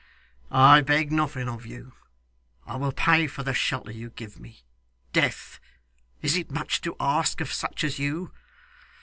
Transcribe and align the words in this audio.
'I 0.49 0.81
beg 0.81 1.11
nothing 1.11 1.47
of 1.47 1.63
you. 1.67 1.93
I 2.65 2.75
will 2.75 2.91
pay 2.91 3.27
for 3.27 3.43
the 3.43 3.53
shelter 3.53 3.91
you 3.91 4.09
give 4.09 4.39
me. 4.39 4.63
Death! 5.13 5.59
Is 6.23 6.35
it 6.35 6.49
much 6.49 6.81
to 6.81 6.95
ask 6.99 7.39
of 7.39 7.53
such 7.53 7.83
as 7.83 7.99
you! 7.99 8.33